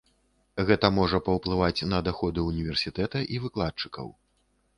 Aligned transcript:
Гэта 0.69 0.89
можа 0.99 1.19
паўплываць 1.27 1.85
на 1.91 1.99
даходы 2.07 2.47
ўніверсітэта 2.49 3.23
і 3.37 3.45
выкладчыкаў. 3.45 4.13